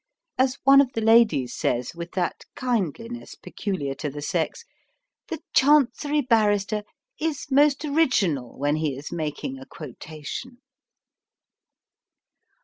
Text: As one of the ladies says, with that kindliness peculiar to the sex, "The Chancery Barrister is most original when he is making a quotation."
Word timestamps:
As 0.39 0.57
one 0.63 0.81
of 0.81 0.93
the 0.93 1.01
ladies 1.01 1.55
says, 1.55 1.93
with 1.93 2.13
that 2.13 2.43
kindliness 2.55 3.35
peculiar 3.35 3.93
to 3.93 4.09
the 4.09 4.23
sex, 4.23 4.65
"The 5.27 5.41
Chancery 5.53 6.21
Barrister 6.21 6.81
is 7.19 7.45
most 7.51 7.85
original 7.85 8.57
when 8.57 8.77
he 8.77 8.97
is 8.97 9.11
making 9.11 9.59
a 9.59 9.65
quotation." 9.67 10.57